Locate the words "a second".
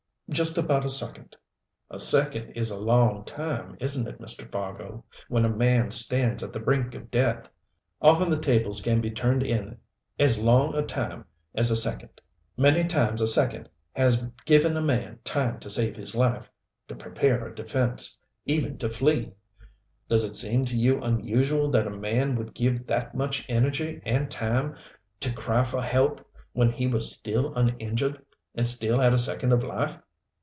0.85-1.35, 1.89-2.51, 11.69-12.21, 13.19-13.67, 29.13-29.51